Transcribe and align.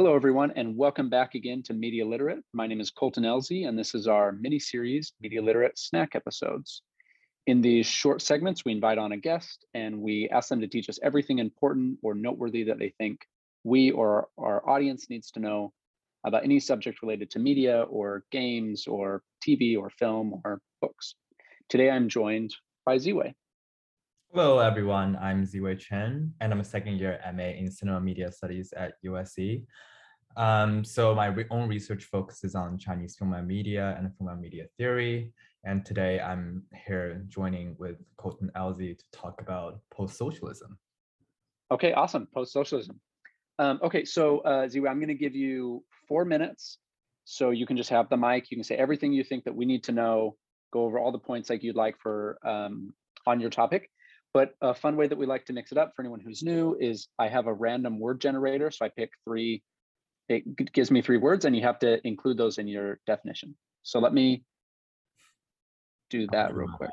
Hello, 0.00 0.16
everyone, 0.16 0.50
and 0.56 0.78
welcome 0.78 1.10
back 1.10 1.34
again 1.34 1.62
to 1.62 1.74
Media 1.74 2.06
Literate. 2.06 2.42
My 2.54 2.66
name 2.66 2.80
is 2.80 2.90
Colton 2.90 3.24
Elzy, 3.24 3.68
and 3.68 3.78
this 3.78 3.94
is 3.94 4.06
our 4.06 4.32
mini-series 4.32 5.12
Media 5.20 5.42
Literate 5.42 5.78
snack 5.78 6.14
episodes. 6.14 6.80
In 7.46 7.60
these 7.60 7.84
short 7.84 8.22
segments, 8.22 8.64
we 8.64 8.72
invite 8.72 8.96
on 8.96 9.12
a 9.12 9.18
guest 9.18 9.66
and 9.74 10.00
we 10.00 10.26
ask 10.32 10.48
them 10.48 10.62
to 10.62 10.68
teach 10.68 10.88
us 10.88 10.98
everything 11.02 11.38
important 11.38 11.98
or 12.02 12.14
noteworthy 12.14 12.62
that 12.62 12.78
they 12.78 12.94
think 12.96 13.20
we 13.62 13.90
or 13.90 14.28
our 14.38 14.66
audience 14.66 15.10
needs 15.10 15.30
to 15.32 15.38
know 15.38 15.70
about 16.24 16.44
any 16.44 16.60
subject 16.60 17.02
related 17.02 17.30
to 17.32 17.38
media 17.38 17.82
or 17.82 18.24
games 18.32 18.86
or 18.86 19.22
TV 19.46 19.76
or 19.76 19.90
film 19.90 20.40
or 20.46 20.62
books. 20.80 21.14
Today, 21.68 21.90
I'm 21.90 22.08
joined 22.08 22.54
by 22.86 22.96
Ziwei. 22.96 23.34
Hello, 24.32 24.60
everyone. 24.60 25.18
I'm 25.20 25.44
Ziwei 25.44 25.76
Chen, 25.76 26.32
and 26.40 26.52
I'm 26.52 26.60
a 26.60 26.64
second 26.64 27.00
year 27.00 27.18
MA 27.34 27.50
in 27.58 27.68
Cinema 27.68 28.00
Media 28.00 28.30
Studies 28.30 28.72
at 28.76 28.92
USC. 29.04 29.64
Um, 30.36 30.84
so 30.84 31.16
my 31.16 31.26
re 31.26 31.46
own 31.50 31.68
research 31.68 32.04
focuses 32.04 32.54
on 32.54 32.78
Chinese 32.78 33.16
film 33.16 33.32
and 33.32 33.48
media 33.48 33.96
and 33.98 34.16
film 34.16 34.30
and 34.30 34.40
media 34.40 34.66
theory. 34.78 35.32
And 35.64 35.84
today 35.84 36.20
I'm 36.20 36.62
here 36.86 37.24
joining 37.26 37.74
with 37.80 37.96
Colton 38.18 38.52
Elzy 38.54 38.96
to 38.96 39.04
talk 39.12 39.40
about 39.40 39.80
post-socialism. 39.90 40.78
Okay, 41.72 41.92
awesome. 41.92 42.28
Post-socialism. 42.32 43.00
Um, 43.58 43.80
okay, 43.82 44.04
so 44.04 44.38
uh, 44.42 44.68
Ziwei, 44.68 44.88
I'm 44.88 45.00
going 45.00 45.08
to 45.08 45.14
give 45.14 45.34
you 45.34 45.82
four 46.06 46.24
minutes. 46.24 46.78
So 47.24 47.50
you 47.50 47.66
can 47.66 47.76
just 47.76 47.90
have 47.90 48.08
the 48.08 48.16
mic. 48.16 48.52
You 48.52 48.56
can 48.56 48.62
say 48.62 48.76
everything 48.76 49.12
you 49.12 49.24
think 49.24 49.42
that 49.42 49.56
we 49.56 49.64
need 49.64 49.82
to 49.84 49.92
know, 49.92 50.36
go 50.72 50.84
over 50.84 51.00
all 51.00 51.10
the 51.10 51.18
points 51.18 51.50
like 51.50 51.64
you'd 51.64 51.74
like 51.74 51.98
for 51.98 52.38
um, 52.44 52.94
on 53.26 53.40
your 53.40 53.50
topic. 53.50 53.90
But 54.32 54.54
a 54.60 54.74
fun 54.74 54.96
way 54.96 55.08
that 55.08 55.18
we 55.18 55.26
like 55.26 55.44
to 55.46 55.52
mix 55.52 55.72
it 55.72 55.78
up 55.78 55.92
for 55.94 56.02
anyone 56.02 56.20
who's 56.20 56.42
new 56.42 56.76
is 56.78 57.08
I 57.18 57.28
have 57.28 57.46
a 57.46 57.52
random 57.52 57.98
word 57.98 58.20
generator. 58.20 58.70
So 58.70 58.84
I 58.84 58.88
pick 58.88 59.10
three, 59.24 59.62
it 60.28 60.72
gives 60.72 60.90
me 60.90 61.02
three 61.02 61.16
words 61.16 61.44
and 61.44 61.56
you 61.56 61.62
have 61.62 61.80
to 61.80 62.06
include 62.06 62.36
those 62.36 62.58
in 62.58 62.68
your 62.68 63.00
definition. 63.06 63.56
So 63.82 63.98
let 63.98 64.12
me 64.12 64.44
do 66.10 66.28
that 66.32 66.54
real 66.54 66.68
quick. 66.76 66.90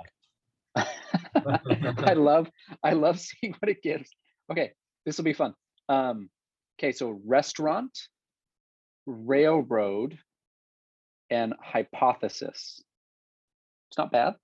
I 0.76 2.14
love, 2.14 2.50
I 2.84 2.94
love 2.94 3.20
seeing 3.42 3.54
what 3.60 3.70
it 3.70 3.84
gives. 3.84 4.10
Okay, 4.52 4.72
this 5.06 5.18
will 5.18 5.26
be 5.26 5.34
fun. 5.34 5.54
Um, 5.90 6.30
okay, 6.80 6.92
so 6.92 7.20
restaurant, 7.26 7.98
railroad, 9.06 10.18
and 11.30 11.54
hypothesis. 11.62 12.82
It's 13.90 13.98
not 13.98 14.12
bad. 14.12 14.36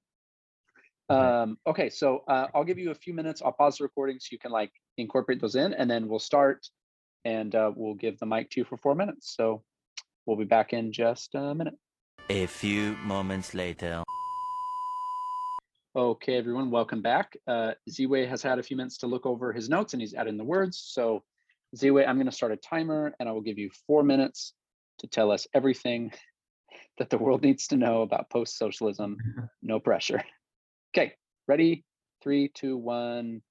Um, 1.10 1.58
okay, 1.68 1.90
so 1.90 2.24
uh, 2.28 2.48
I'll 2.56 2.64
give 2.64 2.80
you 2.80 2.92
a 2.92 2.96
few 2.96 3.14
minutes. 3.14 3.42
I'll 3.42 3.52
pause 3.52 3.78
the 3.78 3.84
recording 3.84 4.20
so 4.20 4.30
you 4.32 4.40
can 4.40 4.52
like 4.52 4.72
incorporate 4.98 5.42
those 5.42 5.56
in 5.56 5.74
and 5.74 5.90
then 5.90 6.08
we'll 6.08 6.20
start 6.20 6.66
and 7.26 7.54
uh, 7.56 7.72
we'll 7.76 7.96
give 7.96 8.20
the 8.20 8.26
mic 8.26 8.50
to 8.52 8.62
you 8.62 8.66
for 8.66 8.78
four 8.78 8.96
minutes. 8.96 9.36
So 9.36 9.64
we'll 10.26 10.38
be 10.38 10.46
back 10.46 10.74
in 10.74 10.92
just 10.92 11.36
a 11.36 11.54
minute. 11.54 11.76
A 12.30 12.46
few 12.46 12.96
moments 13.04 13.54
later. 13.54 14.04
Okay, 15.96 16.38
everyone, 16.38 16.72
welcome 16.72 17.02
back. 17.02 17.38
Uh, 17.48 17.74
Ziwei 17.90 18.28
has 18.28 18.42
had 18.42 18.58
a 18.58 18.64
few 18.64 18.76
minutes 18.76 18.98
to 19.00 19.08
look 19.08 19.26
over 19.26 19.54
his 19.54 19.70
notes 19.70 19.94
and 19.94 20.02
he's 20.02 20.16
adding 20.16 20.38
the 20.38 20.44
words. 20.44 20.82
So 20.84 21.24
Ziwei, 21.76 22.08
I'm 22.08 22.18
gonna 22.18 22.32
start 22.32 22.52
a 22.52 22.58
timer 22.58 23.14
and 23.20 23.30
I 23.30 23.32
will 23.32 23.42
give 23.42 23.60
you 23.60 23.70
four 23.86 24.04
minutes 24.04 24.54
to 25.00 25.08
tell 25.08 25.32
us 25.32 25.48
everything 25.54 26.12
that 26.98 27.10
the 27.10 27.18
world 27.18 27.44
needs 27.44 27.68
to 27.68 27.78
know 27.78 28.02
about 28.02 28.30
post-socialism. 28.30 29.18
No 29.66 29.80
pressure. 29.80 30.22
Okay, 30.96 31.14
ready? 31.48 31.84
Three, 32.22 32.50
two, 32.50 32.78
one. 32.78 33.42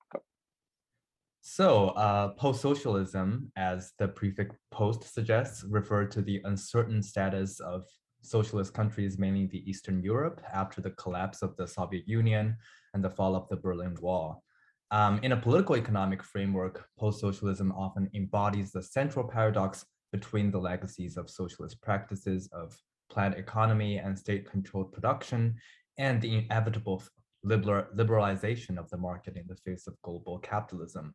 So 1.40 1.88
uh, 1.88 2.28
post-socialism, 2.34 3.50
as 3.56 3.92
the 3.98 4.06
prefix 4.06 4.54
post 4.70 5.12
suggests, 5.12 5.64
refer 5.68 6.06
to 6.06 6.22
the 6.22 6.40
uncertain 6.44 7.02
status 7.02 7.58
of 7.58 7.82
socialist 8.22 8.74
countries, 8.74 9.18
mainly 9.18 9.46
the 9.46 9.68
Eastern 9.68 10.00
Europe, 10.04 10.40
after 10.52 10.80
the 10.80 10.92
collapse 10.92 11.42
of 11.42 11.56
the 11.56 11.66
Soviet 11.66 12.06
Union 12.06 12.56
and 12.94 13.04
the 13.04 13.10
fall 13.10 13.34
of 13.34 13.48
the 13.48 13.56
Berlin 13.56 13.96
Wall. 14.00 14.44
Um, 14.92 15.18
in 15.24 15.32
a 15.32 15.36
political 15.36 15.76
economic 15.76 16.22
framework, 16.22 16.86
post-socialism 16.96 17.72
often 17.72 18.08
embodies 18.14 18.70
the 18.70 18.84
central 18.84 19.26
paradox 19.26 19.84
between 20.12 20.52
the 20.52 20.60
legacies 20.60 21.16
of 21.16 21.28
socialist 21.28 21.82
practices 21.82 22.48
of 22.52 22.78
planned 23.10 23.34
economy 23.34 23.98
and 23.98 24.16
state-controlled 24.16 24.92
production 24.92 25.56
and 25.98 26.20
the 26.20 26.38
inevitable 26.38 27.02
liberalization 27.44 28.78
of 28.78 28.88
the 28.90 28.96
market 28.96 29.36
in 29.36 29.46
the 29.48 29.56
face 29.56 29.86
of 29.86 30.00
global 30.02 30.38
capitalism. 30.38 31.14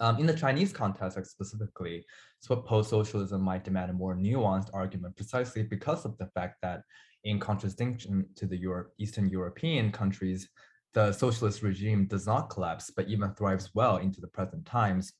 Um, 0.00 0.18
in 0.18 0.26
the 0.26 0.34
Chinese 0.34 0.72
context 0.72 1.30
specifically, 1.30 2.04
so 2.40 2.54
post-socialism 2.56 3.40
might 3.40 3.64
demand 3.64 3.90
a 3.90 3.94
more 3.94 4.14
nuanced 4.14 4.70
argument 4.72 5.16
precisely 5.16 5.62
because 5.64 6.04
of 6.04 6.16
the 6.18 6.26
fact 6.26 6.56
that 6.62 6.82
in 7.24 7.40
contradistinction 7.40 8.26
to 8.36 8.46
the 8.46 8.56
Euro 8.58 8.86
Eastern 8.98 9.28
European 9.28 9.90
countries, 9.90 10.48
the 10.94 11.12
socialist 11.12 11.62
regime 11.62 12.06
does 12.06 12.26
not 12.26 12.48
collapse, 12.48 12.90
but 12.90 13.08
even 13.08 13.34
thrives 13.34 13.70
well 13.74 13.96
into 13.96 14.20
the 14.20 14.28
present 14.28 14.64
times. 14.64 15.12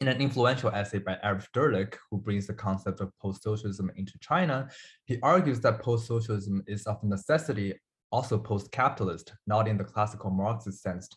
In 0.00 0.06
an 0.06 0.20
influential 0.20 0.70
essay 0.70 0.98
by 0.98 1.16
Arif 1.24 1.46
Dirlik, 1.54 1.96
who 2.10 2.18
brings 2.18 2.46
the 2.46 2.54
concept 2.54 3.00
of 3.00 3.10
post-socialism 3.18 3.90
into 3.96 4.18
China, 4.20 4.68
he 5.06 5.18
argues 5.22 5.60
that 5.60 5.80
post-socialism 5.80 6.62
is 6.68 6.86
of 6.86 7.02
necessity 7.02 7.74
also 8.10 8.38
post-capitalist, 8.38 9.32
not 9.46 9.68
in 9.68 9.76
the 9.76 9.84
classical 9.84 10.30
Marxist 10.30 10.82
sense 10.82 11.08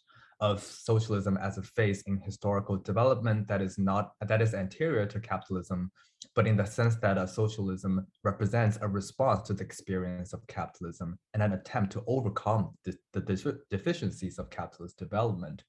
of 0.41 0.61
socialism 0.61 1.37
as 1.37 1.57
a 1.57 1.61
phase 1.61 2.01
in 2.07 2.19
historical 2.19 2.75
development 2.75 3.47
that 3.47 3.61
is 3.61 3.77
not 3.77 4.13
that 4.27 4.41
is 4.41 4.55
anterior 4.55 5.05
to 5.05 5.19
capitalism, 5.19 5.91
but 6.35 6.47
in 6.47 6.57
the 6.57 6.65
sense 6.65 6.95
that 6.95 7.17
a 7.17 7.27
socialism 7.27 8.05
represents 8.23 8.79
a 8.81 8.87
response 8.87 9.47
to 9.47 9.53
the 9.53 9.63
experience 9.63 10.33
of 10.33 10.45
capitalism 10.47 11.17
and 11.33 11.43
an 11.43 11.53
attempt 11.53 11.91
to 11.91 12.03
overcome 12.07 12.71
the, 12.83 12.95
the 13.13 13.61
deficiencies 13.69 14.39
of 14.39 14.49
capitalist 14.49 14.97
development. 14.97 15.63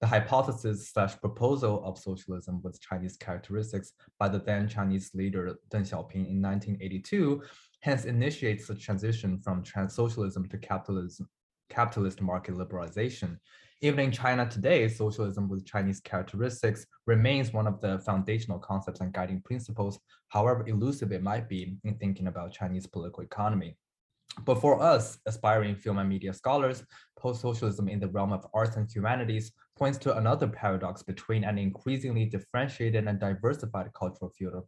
The 0.00 0.06
hypothesis 0.06 0.90
slash 0.90 1.18
proposal 1.20 1.82
of 1.84 1.98
socialism 1.98 2.60
with 2.62 2.80
Chinese 2.80 3.16
characteristics 3.16 3.92
by 4.18 4.28
the 4.28 4.40
then 4.40 4.68
Chinese 4.68 5.10
leader 5.14 5.56
Deng 5.70 5.82
Xiaoping 5.82 6.28
in 6.28 6.42
1982 6.42 7.42
hence 7.82 8.04
initiates 8.04 8.66
the 8.66 8.74
transition 8.74 9.38
from 9.40 9.62
trans-socialism 9.62 10.48
to 10.48 10.58
capitalism, 10.58 11.28
capitalist 11.68 12.20
market 12.22 12.54
liberalization. 12.54 13.38
Even 13.80 13.98
in 13.98 14.12
China 14.12 14.48
today, 14.48 14.86
socialism 14.86 15.48
with 15.48 15.66
Chinese 15.66 15.98
characteristics 16.00 16.86
remains 17.06 17.52
one 17.52 17.66
of 17.66 17.80
the 17.80 17.98
foundational 17.98 18.60
concepts 18.60 19.00
and 19.00 19.12
guiding 19.12 19.40
principles, 19.42 19.98
however 20.28 20.64
elusive 20.68 21.10
it 21.10 21.22
might 21.22 21.48
be 21.48 21.76
in 21.82 21.96
thinking 21.96 22.28
about 22.28 22.52
Chinese 22.52 22.86
political 22.86 23.24
economy. 23.24 23.76
But 24.44 24.60
for 24.60 24.82
us, 24.82 25.18
aspiring 25.26 25.76
film 25.76 25.98
and 25.98 26.08
media 26.08 26.32
scholars, 26.32 26.84
post-socialism 27.18 27.88
in 27.88 28.00
the 28.00 28.08
realm 28.08 28.32
of 28.32 28.46
arts 28.54 28.76
and 28.76 28.90
humanities 28.90 29.52
points 29.76 29.98
to 29.98 30.16
another 30.16 30.48
paradox 30.48 31.02
between 31.02 31.44
an 31.44 31.58
increasingly 31.58 32.24
differentiated 32.24 33.06
and 33.06 33.20
diversified 33.20 33.92
cultural 33.94 34.30
field 34.30 34.54
of 34.54 34.64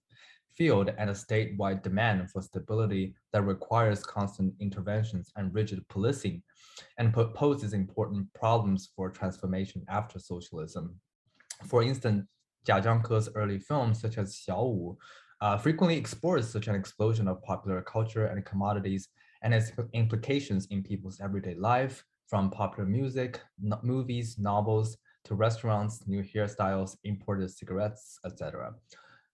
field 0.54 0.92
and 0.98 1.10
a 1.10 1.14
statewide 1.14 1.82
demand 1.82 2.30
for 2.30 2.40
stability 2.40 3.14
that 3.32 3.42
requires 3.42 4.04
constant 4.04 4.54
interventions 4.60 5.32
and 5.36 5.52
rigid 5.52 5.86
policing 5.88 6.42
and 6.98 7.12
poses 7.12 7.72
important 7.72 8.32
problems 8.34 8.90
for 8.94 9.10
transformation 9.10 9.84
after 9.88 10.18
socialism. 10.18 10.94
For 11.66 11.82
instance, 11.82 12.26
Jia 12.66 12.82
Zhangke's 12.82 13.28
early 13.34 13.58
films 13.58 14.00
such 14.00 14.16
as 14.18 14.36
Xiao 14.36 14.74
Wu 14.74 14.98
uh, 15.40 15.58
frequently 15.58 15.96
explores 15.96 16.48
such 16.48 16.68
an 16.68 16.74
explosion 16.74 17.28
of 17.28 17.42
popular 17.42 17.82
culture 17.82 18.26
and 18.26 18.44
commodities 18.44 19.08
and 19.44 19.54
its 19.54 19.70
implications 19.92 20.66
in 20.70 20.82
people's 20.82 21.20
everyday 21.20 21.54
life, 21.54 22.04
from 22.26 22.50
popular 22.50 22.88
music, 22.88 23.40
no 23.60 23.78
movies, 23.82 24.38
novels, 24.38 24.96
to 25.24 25.34
restaurants, 25.34 26.02
new 26.06 26.22
hairstyles, 26.22 26.96
imported 27.04 27.50
cigarettes, 27.50 28.18
etc. 28.24 28.74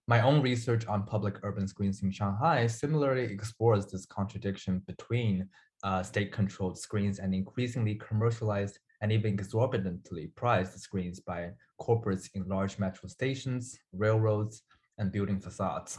My 0.06 0.22
own 0.22 0.42
research 0.42 0.86
on 0.86 1.06
public 1.06 1.36
urban 1.44 1.68
screens 1.68 2.02
in 2.02 2.10
Shanghai 2.10 2.66
similarly 2.66 3.24
explores 3.24 3.86
this 3.86 4.06
contradiction 4.06 4.82
between 4.86 5.48
uh, 5.84 6.02
state-controlled 6.02 6.78
screens 6.78 7.20
and 7.20 7.32
increasingly 7.32 7.94
commercialized 7.94 8.78
and 9.02 9.12
even 9.12 9.32
exorbitantly 9.32 10.26
priced 10.34 10.78
screens 10.78 11.20
by 11.20 11.50
corporates 11.80 12.28
in 12.34 12.46
large 12.48 12.78
metro 12.78 13.08
stations, 13.08 13.78
railroads, 13.92 14.62
and 14.98 15.12
building 15.12 15.40
facades. 15.40 15.98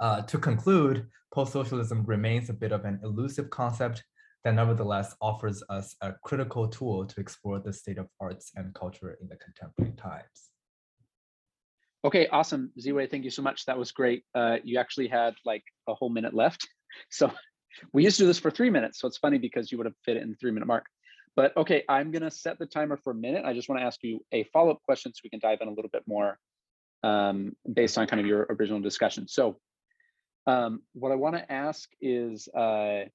Uh, 0.00 0.22
to 0.22 0.38
conclude, 0.38 1.06
post-socialism 1.32 2.04
remains 2.04 2.50
a 2.50 2.54
bit 2.54 2.72
of 2.72 2.84
an 2.84 3.00
elusive 3.02 3.50
concept 3.50 4.04
that 4.44 4.54
nevertheless 4.54 5.14
offers 5.20 5.62
us 5.68 5.96
a 6.00 6.12
critical 6.24 6.68
tool 6.68 7.04
to 7.04 7.20
explore 7.20 7.58
the 7.58 7.72
state 7.72 7.98
of 7.98 8.06
arts 8.20 8.52
and 8.54 8.72
culture 8.74 9.18
in 9.20 9.28
the 9.28 9.36
contemporary 9.36 9.92
times. 9.92 10.50
Okay, 12.04 12.28
awesome. 12.28 12.70
Ziwei, 12.80 13.10
thank 13.10 13.24
you 13.24 13.30
so 13.30 13.42
much. 13.42 13.64
That 13.66 13.76
was 13.76 13.90
great. 13.90 14.22
Uh, 14.34 14.58
you 14.62 14.78
actually 14.78 15.08
had 15.08 15.34
like 15.44 15.64
a 15.88 15.94
whole 15.94 16.10
minute 16.10 16.34
left. 16.34 16.66
So 17.10 17.30
we 17.92 18.04
used 18.04 18.16
to 18.16 18.22
do 18.22 18.26
this 18.26 18.38
for 18.38 18.50
three 18.50 18.70
minutes. 18.70 18.98
So 18.98 19.06
it's 19.06 19.18
funny 19.18 19.38
because 19.38 19.70
you 19.70 19.78
would 19.78 19.86
have 19.86 19.94
fit 20.04 20.16
it 20.16 20.22
in 20.22 20.30
the 20.30 20.36
three 20.36 20.50
minute 20.50 20.66
mark. 20.66 20.86
But 21.36 21.56
okay, 21.56 21.84
I'm 21.88 22.10
gonna 22.10 22.30
set 22.30 22.58
the 22.58 22.66
timer 22.66 22.96
for 22.96 23.10
a 23.10 23.14
minute. 23.14 23.44
I 23.44 23.52
just 23.52 23.68
wanna 23.68 23.82
ask 23.82 24.02
you 24.02 24.24
a 24.32 24.44
follow-up 24.44 24.80
question 24.84 25.12
so 25.12 25.20
we 25.22 25.30
can 25.30 25.38
dive 25.38 25.58
in 25.60 25.68
a 25.68 25.72
little 25.72 25.90
bit 25.90 26.02
more. 26.06 26.38
um, 27.02 27.54
based 27.72 27.98
on 27.98 28.06
kind 28.06 28.20
of 28.20 28.26
your 28.26 28.46
original 28.50 28.80
discussion. 28.80 29.28
So 29.28 29.58
um, 30.48 30.82
what 30.94 31.12
I 31.12 31.16
want 31.16 31.36
to 31.36 31.52
ask 31.52 31.90
is 32.02 32.48
uh, 32.48 33.06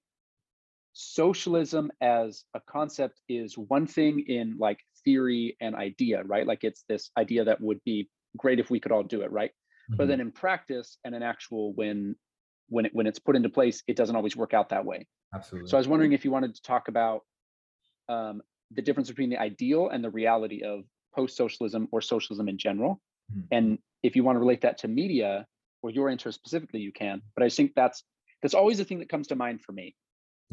socialism 0.94 1.92
as 2.02 2.46
a 2.54 2.62
concept 2.62 3.22
is 3.28 3.58
one 3.58 3.88
thing 3.88 4.20
in 4.28 4.58
like 4.58 4.80
theory 5.04 5.58
and 5.60 5.76
idea, 5.76 6.24
right? 6.24 6.46
Like 6.46 6.64
it's 6.64 6.84
this 6.88 7.12
idea 7.18 7.46
that 7.46 7.62
would 7.62 7.84
be 7.84 8.10
great 8.38 8.60
if 8.60 8.70
we 8.70 8.80
could 8.80 8.92
all 8.92 9.04
do 9.04 9.22
it, 9.24 9.32
right? 9.32 9.52
But 9.98 10.08
Mhm. 10.08 10.08
then 10.08 10.22
in 10.22 10.32
practice 10.32 10.98
and 11.04 11.16
in 11.16 11.24
actual 11.24 11.74
when 11.74 12.16
when 12.70 12.86
it 12.86 12.94
when 12.94 13.08
it's 13.08 13.20
put 13.20 13.36
into 13.36 13.50
place, 13.50 13.84
it 13.88 13.96
doesn't 13.96 14.16
always 14.16 14.36
work 14.36 14.54
out 14.54 14.70
that 14.70 14.86
way. 14.86 15.08
absolutely. 15.34 15.70
So 15.70 15.78
I 15.78 15.80
was 15.80 15.88
wondering 15.88 16.14
if 16.14 16.26
you 16.26 16.32
wanted 16.32 16.56
to 16.56 16.62
talk 16.62 16.88
about 16.88 17.24
um, 18.10 18.42
the 18.72 18.82
difference 18.82 19.10
between 19.10 19.30
the 19.30 19.38
ideal 19.38 19.90
and 19.90 20.04
the 20.04 20.10
reality 20.10 20.64
of 20.64 20.86
post-socialism 21.16 21.88
or 21.92 22.02
socialism 22.02 22.50
in 22.50 22.58
general. 22.58 23.02
Mhm. 23.30 23.50
And 23.52 23.80
if 24.02 24.16
you 24.16 24.24
want 24.24 24.36
to 24.36 24.40
relate 24.40 24.62
that 24.62 24.80
to 24.80 24.88
media 24.88 25.48
or 25.84 25.92
your 25.92 26.10
interest 26.10 26.40
specifically, 26.40 26.80
you 26.80 26.92
can. 26.92 27.22
But 27.36 27.44
I 27.44 27.50
think 27.50 27.74
that's 27.76 28.04
that's 28.42 28.56
always 28.56 28.80
the 28.80 28.86
thing 28.86 29.00
that 29.00 29.10
comes 29.10 29.28
to 29.28 29.36
mind 29.36 29.62
for 29.62 29.74
me. 29.74 29.96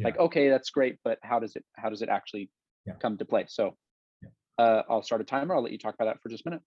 Like, 0.03 0.19
okay, 0.19 0.49
that's 0.49 0.71
great, 0.71 0.97
but 1.05 1.19
how 1.23 1.39
does 1.39 1.57
it 1.57 1.65
how 1.77 1.91
does 1.91 2.03
it 2.03 2.09
actually 2.09 2.51
Yeah. 2.87 2.95
come 3.01 3.19
to 3.19 3.25
play? 3.25 3.45
So 3.49 3.77
Yeah. 4.23 4.31
uh, 4.59 4.83
I'll 4.89 5.03
start 5.03 5.21
a 5.21 5.25
timer. 5.25 5.55
I'll 5.55 5.63
let 5.63 5.73
you 5.73 5.79
talk 5.79 5.95
about 5.95 6.07
that 6.07 6.23
for 6.23 6.31
just 6.31 6.47
a 6.47 6.51
minute. 6.51 6.63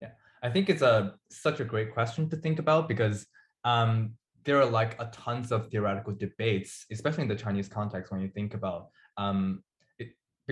Yeah, 0.00 0.12
I 0.42 0.48
think 0.48 0.70
it's 0.70 0.82
a 0.82 1.16
such 1.30 1.60
a 1.60 1.64
great 1.64 1.92
question 1.92 2.28
to 2.30 2.36
think 2.36 2.58
about 2.58 2.88
because 2.88 3.26
um, 3.64 4.14
there 4.44 4.58
are 4.58 4.66
like 4.66 4.98
a 5.00 5.06
tons 5.06 5.52
of 5.52 5.68
theoretical 5.68 6.14
debates, 6.14 6.86
especially 6.90 7.22
in 7.22 7.28
the 7.28 7.36
Chinese 7.36 7.68
context, 7.68 8.10
when 8.10 8.22
you 8.22 8.28
think 8.28 8.54
about 8.54 8.88
um, 9.18 9.62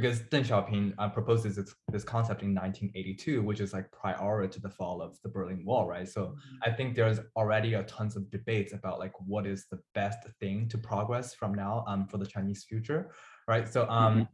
because 0.00 0.20
Deng 0.20 0.46
Xiaoping 0.46 0.94
uh, 0.98 1.08
proposes 1.08 1.56
this, 1.56 1.74
this 1.90 2.04
concept 2.04 2.42
in 2.42 2.54
1982, 2.54 3.42
which 3.42 3.58
is 3.58 3.72
like 3.72 3.90
prior 3.90 4.46
to 4.46 4.60
the 4.60 4.70
fall 4.70 5.02
of 5.02 5.18
the 5.24 5.28
Berlin 5.28 5.64
Wall, 5.64 5.88
right? 5.88 6.08
So 6.08 6.36
I 6.62 6.70
think 6.70 6.94
there's 6.94 7.18
already 7.34 7.74
a 7.74 7.82
tons 7.82 8.14
of 8.14 8.30
debates 8.30 8.72
about 8.72 9.00
like 9.00 9.10
what 9.26 9.44
is 9.44 9.66
the 9.72 9.80
best 9.96 10.20
thing 10.38 10.68
to 10.68 10.78
progress 10.78 11.34
from 11.34 11.52
now 11.52 11.84
um, 11.88 12.06
for 12.06 12.18
the 12.18 12.26
Chinese 12.26 12.62
future, 12.62 13.10
right? 13.48 13.66
So 13.66 13.88
um, 13.88 14.28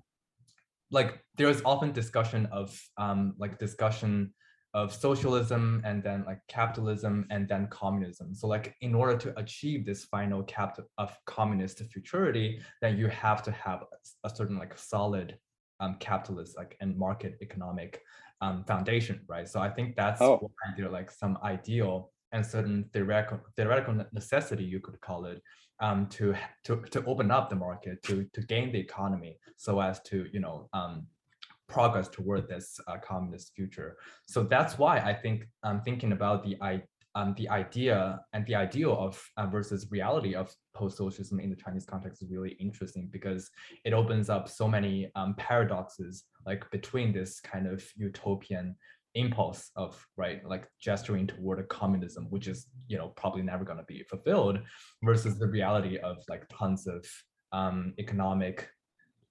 like 0.90 1.24
there's 1.38 1.62
often 1.64 1.92
discussion 1.92 2.44
of 2.52 2.78
um, 2.98 3.34
like 3.38 3.58
discussion 3.58 4.34
of 4.74 4.92
socialism 4.92 5.80
and 5.86 6.02
then 6.02 6.24
like 6.26 6.40
capitalism 6.48 7.26
and 7.30 7.48
then 7.48 7.68
communism. 7.68 8.34
So 8.34 8.48
like 8.48 8.74
in 8.82 8.94
order 8.94 9.16
to 9.16 9.38
achieve 9.38 9.86
this 9.86 10.04
final 10.04 10.42
cap 10.42 10.78
of 10.98 11.16
communist 11.24 11.78
futurity, 11.90 12.60
then 12.82 12.98
you 12.98 13.06
have 13.08 13.42
to 13.44 13.52
have 13.52 13.84
a 14.24 14.28
certain 14.28 14.58
like 14.58 14.76
solid 14.76 15.38
um, 15.80 15.96
capitalist 16.00 16.56
like 16.56 16.76
and 16.80 16.96
market 16.96 17.36
economic 17.42 18.00
um, 18.40 18.64
foundation, 18.64 19.20
right? 19.26 19.48
So 19.48 19.60
I 19.60 19.70
think 19.70 19.96
that's 19.96 20.20
Oh. 20.20 20.38
why 20.40 20.48
there 20.76 20.86
are 20.86 20.90
like 20.90 21.10
some 21.10 21.38
ideal 21.42 22.10
and 22.32 22.44
certain 22.44 22.84
theoretical 22.92 23.40
theoretical 23.56 23.94
necessity 24.12 24.64
you 24.64 24.80
could 24.80 25.00
call 25.00 25.26
it 25.26 25.40
um, 25.80 26.06
to 26.08 26.34
to 26.64 26.76
to 26.90 27.04
open 27.04 27.30
up 27.30 27.48
the 27.48 27.56
market 27.56 28.02
to 28.04 28.26
to 28.32 28.40
gain 28.42 28.72
the 28.72 28.78
economy 28.78 29.38
so 29.56 29.80
as 29.80 30.00
to 30.02 30.26
you 30.32 30.40
know 30.40 30.68
um, 30.72 31.06
progress 31.68 32.08
toward 32.08 32.48
this 32.48 32.78
uh, 32.88 32.96
communist 32.98 33.52
future. 33.54 33.96
So 34.26 34.42
that's 34.42 34.78
why 34.78 34.98
I 34.98 35.14
think 35.14 35.48
I'm 35.62 35.80
thinking 35.80 36.12
about 36.12 36.44
the 36.44 36.56
i 36.60 36.82
um, 37.14 37.34
the 37.38 37.48
idea 37.48 38.20
and 38.32 38.44
the 38.46 38.54
ideal 38.54 38.96
of 38.98 39.22
uh, 39.36 39.46
versus 39.46 39.86
reality 39.90 40.34
of 40.34 40.52
post-socialism 40.74 41.38
in 41.40 41.50
the 41.50 41.56
Chinese 41.56 41.84
context 41.86 42.22
is 42.22 42.30
really 42.30 42.56
interesting 42.60 43.08
because 43.12 43.50
it 43.84 43.92
opens 43.92 44.28
up 44.28 44.48
so 44.48 44.66
many 44.66 45.10
um, 45.14 45.34
paradoxes 45.36 46.24
like 46.46 46.68
between 46.70 47.12
this 47.12 47.40
kind 47.40 47.66
of 47.66 47.84
utopian 47.96 48.76
impulse 49.14 49.70
of 49.76 50.04
right 50.16 50.40
like 50.48 50.66
gesturing 50.80 51.24
toward 51.24 51.60
a 51.60 51.62
communism 51.64 52.26
which 52.30 52.48
is 52.48 52.66
you 52.88 52.98
know 52.98 53.08
probably 53.10 53.42
never 53.42 53.64
going 53.64 53.78
to 53.78 53.84
be 53.84 54.02
fulfilled 54.10 54.58
versus 55.04 55.38
the 55.38 55.46
reality 55.46 55.98
of 55.98 56.16
like 56.28 56.44
tons 56.50 56.88
of 56.88 57.06
um, 57.52 57.94
economic 58.00 58.68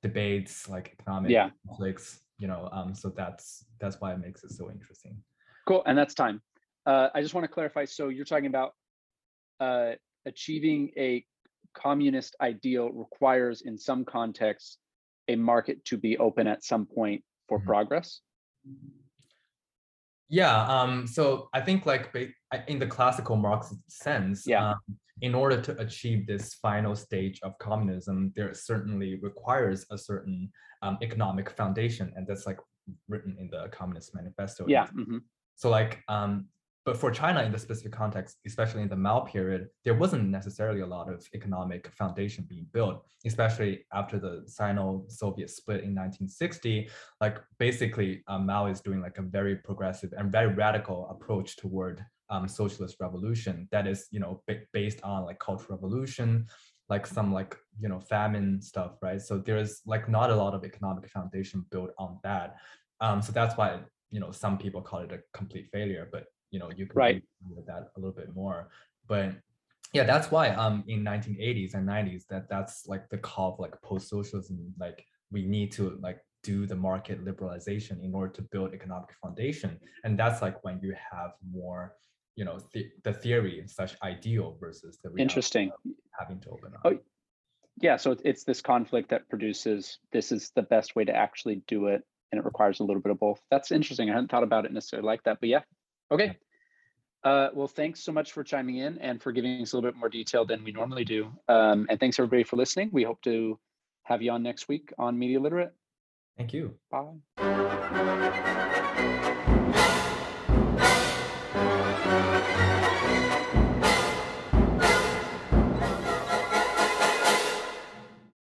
debates 0.02 0.70
like 0.70 0.96
economic 0.98 1.32
Yeah. 1.32 1.50
conflicts 1.68 2.22
you 2.38 2.48
know 2.48 2.70
um 2.72 2.96
so 2.96 3.10
that's 3.10 3.66
that's 3.82 4.00
why 4.00 4.14
it 4.14 4.20
makes 4.20 4.44
it 4.46 4.52
so 4.52 4.72
interesting 4.72 5.18
Cool, 5.66 5.82
and 5.86 5.98
that's 5.98 6.14
time. 6.14 6.42
Uh, 6.86 7.10
I 7.14 7.22
just 7.22 7.34
want 7.34 7.44
to 7.46 7.48
clarify. 7.54 7.86
So 7.86 8.10
you're 8.10 8.26
talking 8.26 8.48
about 8.48 8.74
uh, 9.60 9.92
achieving 10.26 10.92
a 10.98 11.26
communist 11.74 12.36
ideal 12.42 12.90
requires, 12.92 13.62
in 13.62 13.78
some 13.78 14.06
contexts, 14.06 14.78
a 15.28 15.36
market 15.36 15.84
to 15.86 15.98
be 15.98 16.18
open 16.18 16.48
at 16.48 16.64
some 16.64 16.86
point 16.86 17.24
for 17.48 17.60
Mhm. 17.60 17.66
progress. 17.66 18.22
yeah 20.30 20.66
um 20.76 21.06
so 21.06 21.50
i 21.54 21.60
think 21.60 21.86
like 21.86 22.06
in 22.70 22.80
the 22.80 22.88
classical 22.88 23.36
marxist 23.36 23.82
sense 23.92 24.48
Yeah. 24.48 24.70
um, 24.72 24.80
in 25.22 25.36
order 25.36 25.62
to 25.62 25.78
achieve 25.86 26.26
this 26.26 26.54
final 26.56 26.96
stage 26.96 27.38
of 27.44 27.52
communism 27.60 28.32
there 28.36 28.54
certainly 28.54 29.20
requires 29.22 29.86
a 29.92 29.98
certain 29.98 30.50
um, 30.82 30.98
economic 31.02 31.50
foundation 31.60 32.12
and 32.16 32.26
that's 32.26 32.46
like 32.48 32.60
written 33.10 33.36
in 33.38 33.48
the 33.50 33.68
communist 33.78 34.16
manifesto 34.16 34.66
Yeah. 34.68 34.88
mhm. 34.96 35.20
So 35.56 35.70
like, 35.70 36.02
um, 36.08 36.48
but 36.86 36.98
for 36.98 37.12
China 37.12 37.42
in 37.44 37.52
the 37.52 37.58
specific 37.58 37.94
context, 37.94 38.38
especially 38.46 38.82
in 38.82 38.90
the 38.90 38.96
Mao 38.96 39.22
period, 39.22 39.70
there 39.86 39.94
wasn't 39.94 40.30
necessarily 40.30 40.82
a 40.82 40.86
lot 40.86 41.10
of 41.10 41.26
economic 41.34 41.88
foundation 41.94 42.46
being 42.50 42.68
built, 42.74 43.06
especially 43.26 43.86
after 43.94 44.20
the 44.20 44.44
Sino-Soviet 44.48 45.50
split 45.50 45.78
in 45.78 45.96
1960. 45.96 46.90
Like 47.22 47.38
basically, 47.58 48.24
um, 48.28 48.46
Mao 48.46 48.66
is 48.66 48.82
doing 48.82 49.02
like 49.02 49.18
a 49.18 49.22
very 49.22 49.56
progressive 49.56 50.14
and 50.18 50.30
very 50.32 50.54
radical 50.54 51.08
approach 51.10 51.56
toward 51.56 52.04
um, 52.30 52.50
socialist 52.50 52.98
revolution 53.00 53.68
that 53.72 53.88
is, 53.88 54.08
you 54.12 54.20
know, 54.20 54.42
ba- 54.46 54.62
based 54.74 55.02
on 55.04 55.24
like 55.24 55.40
cultural 55.40 55.78
revolution, 55.78 56.48
like 56.90 57.08
some 57.08 57.34
like 57.34 57.56
you 57.80 57.88
know 57.88 58.00
famine 58.00 58.62
stuff, 58.62 58.98
right? 59.02 59.22
So 59.22 59.38
there's 59.38 59.82
like 59.86 60.10
not 60.10 60.32
a 60.32 60.36
lot 60.36 60.54
of 60.54 60.66
economic 60.66 61.08
foundation 61.10 61.66
built 61.72 61.92
on 61.98 62.20
that. 62.24 62.58
Um, 63.00 63.22
so 63.22 63.32
that's 63.32 63.56
why 63.56 63.80
you 64.14 64.20
know 64.20 64.32
some 64.32 64.58
people 64.58 64.82
call 64.82 65.00
it 65.00 65.12
a 65.12 65.20
complete 65.34 65.68
failure 65.72 66.08
but 66.12 66.26
you 66.54 66.60
know 66.60 66.70
you 66.80 66.86
can 66.86 66.96
Right. 67.06 67.24
with 67.58 67.66
that 67.72 67.84
a 67.96 68.00
little 68.00 68.18
bit 68.22 68.30
more 68.42 68.60
but 69.08 69.28
yeah 69.98 70.06
that's 70.12 70.30
why 70.34 70.46
um 70.64 70.76
in 70.88 71.00
1980s 71.04 71.74
and 71.74 71.84
90s 71.96 72.24
that 72.32 72.48
that's 72.54 72.76
like 72.94 73.04
the 73.10 73.18
call 73.18 73.50
of 73.54 73.60
like 73.60 73.76
post-socialism 73.82 74.58
like 74.80 75.00
we 75.36 75.42
need 75.56 75.70
to 75.74 75.84
like 76.08 76.20
do 76.44 76.58
the 76.72 76.76
market 76.90 77.18
liberalization 77.30 77.96
in 78.04 78.12
order 78.14 78.32
to 78.38 78.42
build 78.54 78.74
economic 78.74 79.10
foundation 79.22 79.72
and 80.04 80.12
that's 80.22 80.42
like 80.46 80.58
when 80.64 80.80
you 80.86 80.94
have 81.12 81.32
more 81.60 81.96
you 82.36 82.46
know 82.46 82.60
the, 82.74 82.82
the 83.04 83.14
theory 83.14 83.64
such 83.68 83.92
ideal 84.04 84.48
versus 84.60 85.00
the 85.04 85.10
Interesting. 85.18 85.72
having 86.20 86.40
to 86.42 86.50
open 86.50 86.74
up 86.76 86.82
Oh, 86.86 87.00
Yeah. 87.88 87.98
So 87.98 88.12
it's, 88.12 88.22
it's 88.26 88.44
this 88.44 88.62
conflict 88.62 89.10
that 89.10 89.28
produces 89.30 90.00
this 90.12 90.32
is 90.32 90.52
the 90.56 90.62
best 90.76 90.96
way 90.96 91.04
to 91.06 91.16
actually 91.16 91.58
do 91.68 91.80
it, 91.94 92.02
and 92.32 92.40
it 92.40 92.46
requires 92.46 92.80
a 92.80 92.84
little 92.84 93.02
bit 93.02 93.12
of 93.12 93.20
both. 93.20 93.40
That's 93.52 93.72
interesting. 93.72 94.10
I 94.10 94.14
hadn't 94.14 94.30
thought 94.32 94.44
about 94.44 94.66
it 94.66 94.72
necessarily 94.74 95.06
like 95.08 95.24
that, 95.24 95.38
but 95.40 95.50
yeah. 95.50 95.64
Okay. 96.14 96.38
Uh, 97.24 97.50
well, 97.54 97.68
thanks 97.68 98.02
so 98.02 98.12
much 98.12 98.34
for 98.34 98.44
chiming 98.44 98.78
in 98.78 99.00
and 99.00 99.22
for 99.22 99.32
giving 99.32 99.62
us 99.62 99.74
a 99.74 99.78
little 99.78 99.90
bit 99.90 99.98
more 99.98 100.10
detail 100.10 100.46
than 100.46 100.64
we 100.64 100.72
normally 100.72 101.06
do. 101.06 101.32
Um, 101.48 101.88
and 101.90 102.00
thanks 102.00 102.20
everybody 102.20 102.44
for 102.44 102.58
listening. 102.58 102.90
We 102.92 103.04
hope 103.04 103.22
to 103.24 103.58
have 104.04 104.22
you 104.22 104.32
on 104.32 104.44
next 104.44 104.68
week 104.68 104.94
on 105.00 105.18
Media 105.18 105.40
Literate. 105.40 105.74
thank 106.38 106.54
you 106.54 106.76
Bye. 106.92 108.70